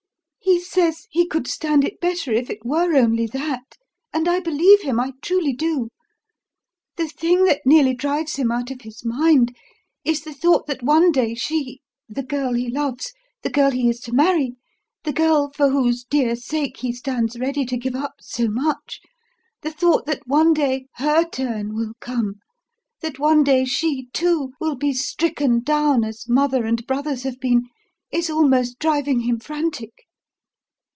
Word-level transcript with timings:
"He 0.43 0.59
says 0.59 1.07
he 1.09 1.25
could 1.27 1.47
stand 1.47 1.83
it 1.85 1.99
better 2.01 2.31
if 2.31 2.49
it 2.49 2.65
were 2.65 2.93
only 2.95 3.25
that; 3.27 3.77
and 4.13 4.27
I 4.27 4.39
believe 4.39 4.81
him 4.81 4.99
I 4.99 5.13
truly 5.21 5.53
do. 5.53 5.89
The 6.97 7.07
thing 7.07 7.45
that 7.45 7.61
nearly 7.65 7.93
drives 7.93 8.35
him 8.35 8.51
out 8.51 8.69
of 8.69 8.81
his 8.81 9.03
mind 9.05 9.55
is 10.03 10.21
the 10.23 10.33
thought 10.33 10.65
that 10.67 10.83
one 10.83 11.11
day 11.11 11.35
she 11.35 11.81
the 12.09 12.23
girl 12.23 12.53
he 12.53 12.69
loves 12.69 13.13
the 13.43 13.49
girl 13.49 13.71
he 13.71 13.87
is 13.89 13.99
to 14.01 14.13
marry 14.13 14.55
the 15.03 15.13
girl 15.13 15.51
for 15.55 15.69
whose 15.69 16.03
dear 16.03 16.35
sake 16.35 16.77
he 16.77 16.91
stands 16.93 17.39
ready 17.39 17.65
to 17.65 17.77
give 17.77 17.95
up 17.95 18.15
so 18.19 18.47
much 18.47 18.99
the 19.61 19.71
thought 19.71 20.05
that 20.05 20.25
one 20.27 20.53
day 20.53 20.85
her 20.95 21.23
turn 21.27 21.73
will 21.73 21.93
come, 22.01 22.35
that 23.01 23.19
one 23.19 23.43
day 23.43 23.63
she, 23.65 24.09
too, 24.13 24.53
will 24.59 24.75
be 24.75 24.91
stricken 24.93 25.61
down 25.61 26.03
as 26.03 26.27
mother 26.29 26.65
and 26.65 26.85
brothers 26.87 27.23
have 27.23 27.39
been 27.39 27.63
is 28.11 28.29
almost 28.29 28.79
driving 28.79 29.21
him 29.21 29.39
frantic." 29.39 29.93